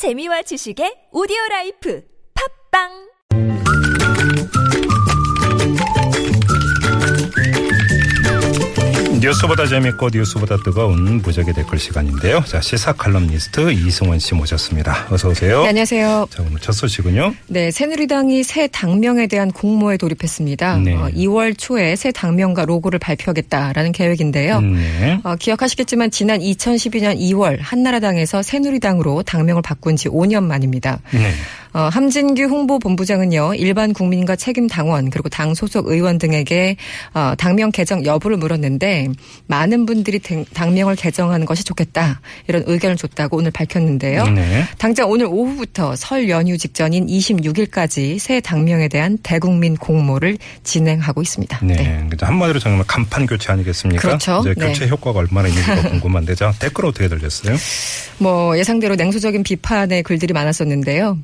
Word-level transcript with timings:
재미와 0.00 0.40
지식의 0.48 1.12
오디오 1.12 1.36
라이프. 1.50 2.00
팟빵 2.32 3.09
뉴스보다 9.20 9.66
재밌고 9.66 10.08
뉴스보다 10.12 10.56
뜨거운 10.64 11.20
무적의 11.20 11.52
댓글 11.52 11.78
시간인데요. 11.78 12.42
자 12.46 12.60
시사 12.60 12.94
칼럼니스트 12.94 13.70
이승원 13.72 14.18
씨 14.18 14.34
모셨습니다. 14.34 15.08
어서 15.10 15.28
오세요. 15.28 15.62
네, 15.62 15.68
안녕하세요. 15.68 16.28
자 16.30 16.42
오늘 16.42 16.58
첫 16.60 16.72
소식은요. 16.72 17.34
네, 17.48 17.70
새누리당이 17.70 18.42
새 18.42 18.66
당명에 18.68 19.26
대한 19.26 19.50
공모에 19.50 19.98
돌입했습니다. 19.98 20.78
네. 20.78 20.94
어, 20.94 21.10
2월 21.14 21.54
초에 21.56 21.96
새 21.96 22.12
당명과 22.12 22.64
로고를 22.64 22.98
발표하겠다라는 22.98 23.92
계획인데요. 23.92 24.58
음, 24.58 24.76
네. 24.76 25.20
어, 25.22 25.36
기억하시겠지만 25.36 26.10
지난 26.10 26.40
2012년 26.40 27.18
2월 27.18 27.58
한나라당에서 27.60 28.42
새누리당으로 28.42 29.22
당명을 29.24 29.60
바꾼 29.60 29.96
지 29.96 30.08
5년 30.08 30.44
만입니다. 30.44 31.00
네. 31.12 31.32
어, 31.72 31.88
함진규 31.92 32.42
홍보본부장은요 32.44 33.54
일반 33.54 33.92
국민과 33.92 34.36
책임 34.36 34.66
당원 34.66 35.10
그리고 35.10 35.28
당 35.28 35.54
소속 35.54 35.86
의원 35.88 36.18
등에게 36.18 36.76
어, 37.14 37.34
당명 37.38 37.70
개정 37.70 38.04
여부를 38.04 38.36
물었는데 38.36 39.08
많은 39.46 39.86
분들이 39.86 40.18
당- 40.18 40.44
당명을 40.52 40.96
개정하는 40.96 41.46
것이 41.46 41.62
좋겠다 41.64 42.20
이런 42.48 42.64
의견을 42.66 42.96
줬다고 42.96 43.36
오늘 43.36 43.50
밝혔는데요. 43.50 44.24
네. 44.28 44.64
당장 44.78 45.08
오늘 45.10 45.26
오후부터 45.26 45.94
설 45.96 46.28
연휴 46.28 46.58
직전인 46.58 47.06
26일까지 47.06 48.18
새 48.18 48.40
당명에 48.40 48.88
대한 48.88 49.18
대국민 49.22 49.76
공모를 49.76 50.38
진행하고 50.64 51.22
있습니다. 51.22 51.60
네. 51.64 52.04
그래서 52.08 52.26
한마디로 52.26 52.58
정말 52.58 52.84
간판 52.86 53.26
교체 53.26 53.52
아니겠습니까? 53.52 54.00
그렇죠. 54.00 54.40
이제 54.40 54.54
네. 54.56 54.66
교체 54.68 54.88
효과가 54.88 55.18
얼마나 55.20 55.48
있는지가 55.48 55.82
궁금한데 55.90 56.34
자 56.34 56.52
댓글 56.58 56.86
어떻게 56.86 57.08
들렸어요? 57.08 57.56
뭐 58.18 58.58
예상대로 58.58 58.96
냉소적인 58.96 59.42
비판의 59.42 60.02
글들이 60.02 60.32
많았었는데요. 60.34 61.18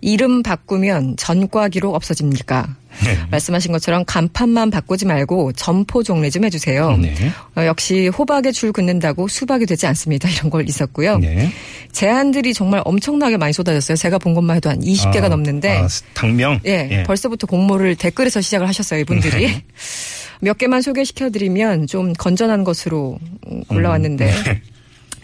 이름 0.00 0.42
바꾸면 0.42 1.16
전과 1.16 1.68
기록 1.68 1.94
없어집니까? 1.94 2.76
네. 3.04 3.18
말씀하신 3.30 3.72
것처럼 3.72 4.04
간판만 4.04 4.70
바꾸지 4.70 5.06
말고 5.06 5.52
점포 5.52 6.02
정리 6.02 6.30
좀 6.30 6.44
해주세요. 6.44 6.96
네. 6.96 7.14
어, 7.56 7.64
역시 7.64 8.08
호박에 8.08 8.50
줄 8.52 8.72
긋는다고 8.72 9.28
수박이 9.28 9.66
되지 9.66 9.86
않습니다. 9.86 10.28
이런 10.30 10.50
걸 10.50 10.68
있었고요. 10.68 11.18
네. 11.18 11.52
제안들이 11.92 12.54
정말 12.54 12.82
엄청나게 12.84 13.36
많이 13.36 13.52
쏟아졌어요. 13.52 13.96
제가 13.96 14.18
본 14.18 14.34
것만 14.34 14.56
해도 14.56 14.70
한 14.70 14.80
20개가 14.80 15.24
아, 15.24 15.28
넘는데 15.28 15.78
아, 15.78 15.88
당명. 16.14 16.60
예, 16.64 17.04
벌써부터 17.06 17.46
공모를 17.46 17.96
댓글에서 17.96 18.40
시작을 18.40 18.66
하셨어요, 18.68 19.00
이분들이. 19.00 19.46
네. 19.46 19.64
몇 20.40 20.56
개만 20.56 20.82
소개시켜드리면 20.82 21.88
좀 21.88 22.12
건전한 22.12 22.62
것으로 22.62 23.18
음, 23.50 23.64
골라왔는데, 23.64 24.26
네. 24.26 24.62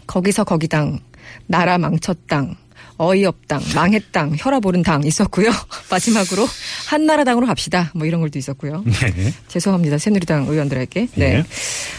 거기서 0.07 0.43
거기당, 0.43 0.99
나라 1.47 1.79
망쳤당, 1.79 2.57
어이없당, 2.97 3.61
망했당, 3.75 4.37
혈압 4.39 4.65
오른 4.67 4.83
당 4.83 5.03
있었고요. 5.05 5.51
마지막으로 5.91 6.47
한나라당으로 6.87 7.47
갑시다. 7.47 7.91
뭐 7.95 8.07
이런 8.07 8.21
걸도 8.21 8.39
있었고요. 8.39 8.85
네. 8.87 9.33
죄송합니다. 9.49 9.99
새누리당 9.99 10.47
의원들에게. 10.47 11.09
네. 11.15 11.25
예. 11.25 11.45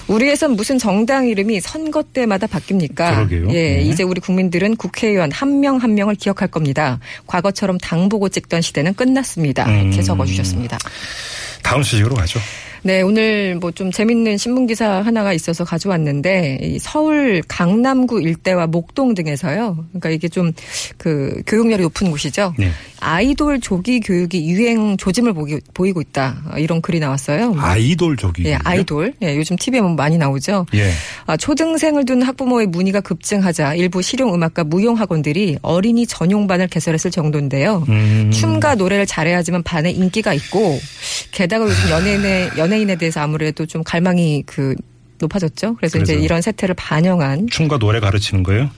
우리에선 0.07 0.51
무슨 0.51 0.77
정당 0.77 1.27
이름이 1.27 1.59
선거 1.61 2.01
때마다 2.03 2.47
바뀝니까? 2.47 2.95
그러게요. 2.95 3.49
예, 3.49 3.77
네. 3.77 3.81
이제 3.81 4.03
우리 4.03 4.21
국민들은 4.21 4.77
국회의원 4.77 5.31
한명한 5.31 5.93
명을 5.95 6.15
기억할 6.15 6.47
겁니다. 6.47 6.99
과거처럼 7.27 7.77
당 7.79 8.07
보고 8.09 8.29
찍던 8.29 8.61
시대는 8.61 8.93
끝났습니다. 8.93 9.69
이렇게 9.69 9.97
음. 9.97 10.03
적어주셨습니다. 10.03 10.77
다음 11.61 11.83
소식으로 11.83 12.15
가죠. 12.15 12.39
네, 12.85 13.01
오늘 13.01 13.55
뭐 13.55 13.71
좀 13.71 13.91
재밌는 13.91 14.37
신문 14.37 14.67
기사 14.67 15.01
하나가 15.01 15.33
있어서 15.33 15.65
가져왔는데 15.65 16.59
이 16.61 16.77
서울 16.79 17.41
강남구 17.47 18.21
일대와 18.21 18.67
목동 18.67 19.15
등에서요. 19.15 19.85
그러니까 19.89 20.09
이게 20.11 20.27
좀 20.29 20.53
그 20.97 21.41
교육열이 21.47 21.81
높은 21.83 22.09
곳이죠. 22.11 22.53
네. 22.57 22.69
아이돌 22.99 23.59
조기 23.59 23.99
교육이 23.99 24.47
유행 24.49 24.97
조짐을 24.97 25.33
보기, 25.33 25.59
보이고 25.73 25.99
있다. 26.01 26.43
이런 26.57 26.81
글이 26.81 26.99
나왔어요. 26.99 27.55
아이돌 27.57 28.17
조기. 28.17 28.45
예, 28.45 28.57
아이돌. 28.63 29.13
예, 29.21 29.35
요즘 29.35 29.55
TV에 29.57 29.81
보면 29.81 29.95
많이 29.95 30.17
나오죠. 30.17 30.65
예. 30.75 30.89
아, 31.25 31.35
초등생을 31.37 32.05
둔 32.05 32.21
학부모의 32.21 32.67
문의가 32.67 33.01
급증하자 33.01 33.75
일부 33.75 34.01
실용 34.01 34.33
음악과 34.33 34.63
무용 34.63 34.97
학원들이 34.97 35.57
어린이 35.61 36.07
전용반을 36.07 36.67
개설했을 36.67 37.11
정도인데요. 37.11 37.83
음. 37.89 38.31
춤과 38.33 38.75
노래를 38.75 39.05
잘해야지만 39.05 39.63
반에 39.63 39.91
인기가 39.91 40.33
있고 40.33 40.79
게다가 41.31 41.65
요즘 41.65 41.89
연예인에 41.89 42.49
연예 42.57 42.74
인에 42.75 42.95
대해서 42.97 43.21
아무래도 43.21 43.65
좀 43.65 43.83
갈망이 43.83 44.43
그 44.45 44.75
높아졌죠. 45.19 45.75
그래서 45.75 45.97
이제 45.99 46.13
그래서. 46.13 46.23
이런 46.25 46.41
세태를 46.41 46.75
반영한 46.75 47.47
춤과 47.49 47.79
노래 47.79 47.99
가르치는 47.99 48.43
거예요? 48.43 48.69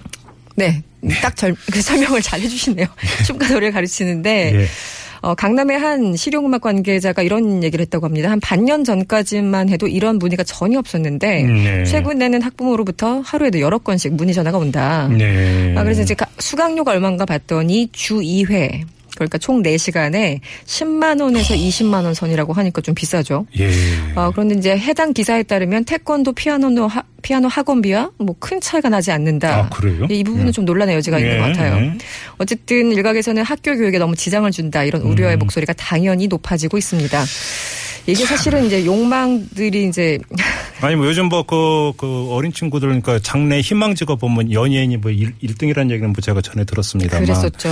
네. 0.56 0.82
딱 1.22 1.36
절, 1.36 1.56
그 1.72 1.82
설명을 1.82 2.22
잘 2.22 2.40
해주시네요. 2.42 2.86
춤과 3.26 3.48
노래를 3.50 3.72
가르치는데 3.72 4.52
예. 4.62 4.66
어, 5.22 5.34
강남의 5.34 5.80
한 5.80 6.16
실용음악 6.16 6.62
관계자가 6.62 7.24
이런 7.24 7.64
얘기를 7.64 7.84
했다고 7.84 8.06
합니다. 8.06 8.30
한 8.30 8.40
반년 8.40 8.84
전까지만 8.84 9.70
해도 9.70 9.88
이런 9.88 10.20
문의가 10.20 10.44
전혀 10.44 10.78
없었는데 10.78 11.44
네. 11.44 11.86
최근에는 11.86 12.42
학부모로부터 12.44 13.22
하루에도 13.22 13.60
여러 13.60 13.80
건씩 13.80 14.14
문의 14.14 14.36
전화가 14.36 14.60
온다. 14.60 15.08
네. 15.08 15.74
아, 15.76 15.84
그래서 15.84 16.04
이제 16.04 16.14
가- 16.14 16.28
수강료가 16.38 16.92
얼마인가 16.92 17.26
봤더니 17.26 17.90
주 17.94 18.20
2회 18.20 18.84
그러니까 19.18 19.38
총 19.38 19.62
4시간에 19.64 20.40
10만 20.66 21.22
원에서 21.22 21.54
20만 21.54 22.04
원 22.06 22.14
선이라고 22.14 22.54
하니까 22.54 22.82
좀 22.82 22.96
비싸죠. 22.96 23.46
예. 23.60 23.70
아, 24.16 24.32
그런데 24.32 24.56
이제 24.56 24.78
해당 24.78 25.14
기사에 25.14 25.44
따르면 25.44 25.86
태권도 25.86 26.34
피아노 26.34 26.88
하, 26.88 27.04
피아노 27.22 27.48
학원비와 27.48 28.12
뭐 28.20 28.36
큰 28.40 28.62
차이가 28.62 28.88
나지 28.90 29.12
않는다. 29.12 29.56
아, 29.58 29.70
그래요? 29.70 30.06
이 30.10 30.24
부분은 30.24 30.48
예. 30.48 30.52
좀 30.52 30.64
논란의 30.64 30.96
여지가 30.96 31.20
있는 31.20 31.34
예, 31.34 31.38
것 31.40 31.44
같아요. 31.46 31.76
예. 31.84 31.98
어쨌든 32.38 32.92
일각에서는 32.92 33.44
학교 33.44 33.76
교육에 33.76 33.98
너무 33.98 34.16
지장을 34.16 34.50
준다 34.52 34.84
이런 34.84 35.02
우려의 35.02 35.36
음. 35.36 35.40
목소리가 35.40 35.74
당연히 35.74 36.28
높아지고 36.28 36.78
있습니다. 36.78 37.26
이게 38.06 38.26
사실은 38.26 38.66
이제 38.66 38.86
욕망들이 38.86 39.86
이제 39.88 40.18
아니 40.82 40.96
뭐 40.96 41.08
요즘 41.08 41.28
뭐그 41.30 41.94
그 41.98 42.28
어린 42.32 42.54
친구들 42.54 42.88
그러니까 42.90 43.20
장래 43.20 43.60
희망지가 43.62 44.16
보면 44.16 44.52
연예인이 44.52 44.98
뭐 44.98 45.10
1, 45.12 45.34
등이라는 45.58 45.90
얘기는 45.92 46.12
뭐 46.12 46.22
제가 46.22 46.42
전에 46.42 46.66
들었습니다만 46.66 47.26
그랬었죠. 47.26 47.70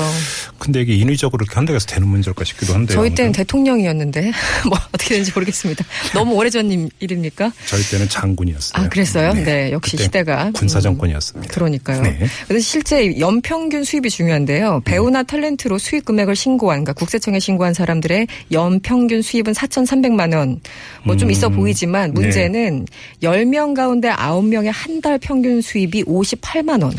근데 0.57 0.81
이게 0.81 0.95
인위적으로 0.95 1.43
이렇게 1.43 1.55
한다고 1.55 1.75
해서 1.75 1.85
되는 1.85 2.07
문제일까 2.07 2.43
싶기도 2.43 2.73
한데요. 2.73 2.95
저희 2.95 3.13
때는 3.13 3.31
대통령이었는데 3.31 4.31
뭐 4.67 4.77
어떻게 4.91 5.09
되는지 5.09 5.31
모르겠습니다. 5.35 5.85
너무 6.13 6.33
오래전 6.35 6.71
일- 6.71 6.89
일입니까? 6.99 7.51
저희 7.67 7.83
때는 7.83 8.09
장군이었어요. 8.09 8.83
아 8.83 8.89
그랬어요? 8.89 9.33
네, 9.33 9.71
역시 9.71 9.91
그때 9.91 10.03
시대가 10.05 10.51
군사 10.53 10.79
음, 10.79 10.81
정권이었습니다. 10.81 11.53
그러니까요. 11.53 12.01
네. 12.01 12.19
그래서 12.47 12.63
실제 12.67 13.19
연평균 13.19 13.83
수입이 13.83 14.09
중요한데요. 14.09 14.81
배우나 14.85 15.21
탤런트로 15.23 15.77
수입 15.77 16.05
금액을 16.05 16.35
신고한, 16.35 16.83
그러니까 16.83 16.93
국세청에 16.93 17.39
신고한 17.39 17.73
사람들의 17.75 18.27
연평균 18.51 19.21
수입은 19.21 19.53
4,300만 19.53 20.35
원. 20.35 20.59
뭐좀 21.03 21.29
음. 21.29 21.31
있어 21.31 21.49
보이지만 21.49 22.13
네. 22.13 22.21
문제는 22.21 22.85
10명 23.23 23.75
가운데 23.75 24.09
9명의 24.09 24.71
한 24.73 24.95
달 25.01 25.17
평균 25.19 25.61
수입이 25.61 26.03
58만 26.05 26.81
원. 26.81 26.93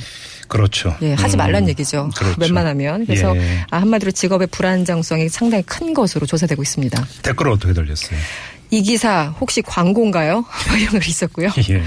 그렇죠. 0.48 0.94
예, 1.02 1.14
하지 1.14 1.36
음, 1.36 1.38
말란 1.38 1.68
얘기죠. 1.68 2.10
그렇죠. 2.16 2.36
웬만하면. 2.40 3.06
그래서 3.06 3.36
예. 3.36 3.64
아, 3.70 3.78
한마디로 3.78 4.12
직업의 4.12 4.46
불안정성이 4.48 5.28
상당히 5.28 5.64
큰 5.64 5.92
것으로 5.92 6.24
조사되고 6.26 6.62
있습니다. 6.62 7.04
댓글 7.22 7.48
어떻게 7.48 7.72
들렸어요? 7.72 8.16
이 8.70 8.82
기사 8.82 9.34
혹시 9.40 9.62
광고인가요? 9.62 10.34
뭐 10.68 10.76
이런 10.76 10.90
글이 10.92 11.08
있었고요. 11.08 11.48
예. 11.70 11.82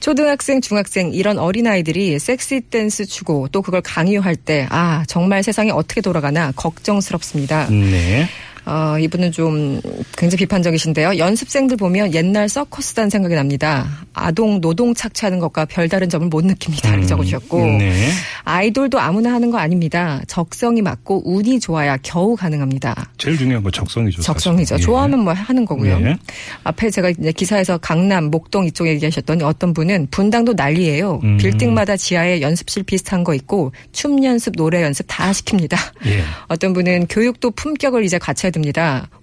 초등학생, 0.00 0.60
중학생 0.60 1.12
이런 1.12 1.38
어린아이들이 1.38 2.18
섹시 2.18 2.60
댄스 2.62 3.04
추고 3.06 3.48
또 3.52 3.62
그걸 3.62 3.80
강요할 3.82 4.34
때 4.36 4.66
아, 4.70 5.04
정말 5.06 5.42
세상이 5.44 5.70
어떻게 5.70 6.00
돌아가나 6.00 6.52
걱정스럽습니다. 6.56 7.68
네. 7.70 8.28
어, 8.70 8.96
이분은 9.00 9.32
좀 9.32 9.80
굉장히 10.16 10.44
비판적이신데요. 10.44 11.18
연습생들 11.18 11.76
보면 11.76 12.14
옛날 12.14 12.48
서커스단 12.48 13.10
생각이 13.10 13.34
납니다. 13.34 13.88
아동 14.14 14.60
노동 14.60 14.94
착취하는 14.94 15.40
것과 15.40 15.64
별다른 15.64 16.08
점을 16.08 16.28
못 16.28 16.44
느낍니다. 16.44 16.90
이렇게 16.90 17.04
음, 17.04 17.08
적어주셨고 17.08 17.58
네. 17.58 18.10
아이돌도 18.44 19.00
아무나 19.00 19.32
하는 19.32 19.50
거 19.50 19.58
아닙니다. 19.58 20.20
적성이 20.28 20.82
맞고 20.82 21.22
운이 21.24 21.58
좋아야 21.58 21.96
겨우 21.96 22.36
가능합니다. 22.36 23.10
제일 23.18 23.36
중요한 23.36 23.64
건 23.64 23.72
적성이죠. 23.72 24.22
적성이죠. 24.22 24.76
예. 24.76 24.78
좋아하면 24.78 25.24
뭐 25.24 25.32
하는 25.32 25.64
거고요. 25.64 25.98
네. 25.98 26.16
앞에 26.62 26.90
제가 26.90 27.10
이제 27.10 27.32
기사에서 27.32 27.76
강남, 27.78 28.26
목동 28.30 28.66
이쪽에 28.66 28.90
얘기하셨더니 28.90 29.42
어떤 29.42 29.74
분은 29.74 30.06
분당도 30.12 30.52
난리예요. 30.52 31.18
음. 31.24 31.36
빌딩마다 31.38 31.96
지하에 31.96 32.40
연습실 32.40 32.84
비슷한 32.84 33.24
거 33.24 33.34
있고 33.34 33.72
춤 33.90 34.22
연습, 34.22 34.54
노래 34.54 34.80
연습 34.84 35.06
다 35.08 35.32
시킵니다. 35.32 35.76
예. 36.06 36.22
어떤 36.46 36.72
분은 36.72 37.08
교육도 37.08 37.50
품격을 37.50 38.04
이제 38.04 38.16
갖춰야 38.16 38.52
됩니다. 38.52 38.59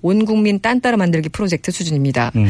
온 0.01 0.25
국민 0.25 0.60
딴따라 0.60 0.98
만들기 0.98 1.30
프로젝트 1.30 1.72
수준입니다. 1.72 2.31
음. 2.36 2.48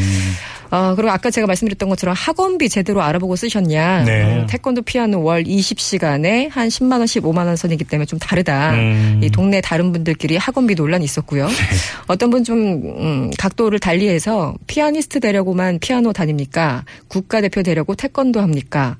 어, 0.70 0.94
그리고 0.96 1.12
아까 1.12 1.30
제가 1.32 1.48
말씀드렸던 1.48 1.90
것처럼 1.90 2.16
학원비 2.18 2.70
제대로 2.70 3.02
알아보고 3.02 3.36
쓰셨냐. 3.36 4.04
네. 4.04 4.24
어, 4.24 4.46
태권도 4.48 4.82
피아노 4.82 5.24
월 5.24 5.44
20시간에 5.44 6.50
한 6.50 6.68
10만 6.68 6.94
원, 6.94 7.06
15만 7.06 7.46
원 7.46 7.56
선이기 7.56 7.86
때문에 7.86 8.06
좀 8.06 8.20
다르다. 8.20 8.74
음. 8.74 9.22
이 9.24 9.30
동네 9.30 9.62
다른 9.62 9.92
분들끼리 9.92 10.38
학원비 10.38 10.76
논란이 10.76 11.06
있었고요. 11.06 11.48
어떤 12.08 12.30
분 12.30 12.44
좀 12.44 12.58
음, 12.58 13.32
각도를 13.38 13.80
달리해서 13.80 14.56
피아니스트 14.68 15.20
되려고만 15.20 15.80
피아노 15.80 16.14
다닙니까? 16.14 16.84
국가대표 17.08 17.64
되려고 17.64 17.96
태권도 17.96 18.42
합니까? 18.42 18.98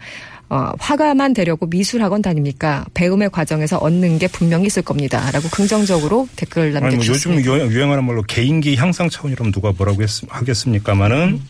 어, 0.50 0.72
화가만 0.80 1.34
되려고 1.34 1.66
미술학원 1.66 2.22
다닙니까? 2.22 2.86
배움의 2.94 3.30
과정에서 3.32 3.78
얻는 3.80 4.18
게 4.20 4.28
분명히 4.28 4.68
있을 4.68 4.82
겁니다. 4.82 5.30
라고 5.32 5.50
긍정적으로 5.50 6.28
댓글 6.38 6.64
아니 6.64 6.72
뭐 6.72 6.80
남겨주셨습니다. 6.90 7.42
요즘 7.52 7.68
유- 7.70 7.74
유행하는 7.76 8.04
말로 8.06 8.24
개인기 8.24 8.76
향상 8.78 9.10
차원이라면 9.10 9.52
누가 9.52 9.74
뭐라고 9.74 10.02
했, 10.04 10.10
하겠습니까마는 10.30 11.42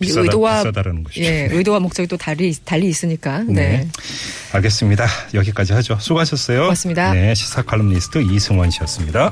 비싸다, 0.00 0.22
의도와 0.22 0.58
비싸다라는 0.62 1.04
것이죠. 1.04 1.26
예, 1.26 1.48
의도와 1.52 1.78
목적이 1.80 2.08
또 2.08 2.16
달리 2.16 2.54
달리 2.64 2.88
있으니까. 2.88 3.40
네. 3.40 3.52
네. 3.52 3.88
알겠습니다. 4.52 5.06
여기까지 5.34 5.74
하죠. 5.74 5.98
수고하셨어요. 6.00 6.60
고맙습니다. 6.62 7.12
네, 7.12 7.34
시사 7.34 7.60
칼럼니스트 7.60 8.22
이승원 8.22 8.70
씨였습니다. 8.70 9.30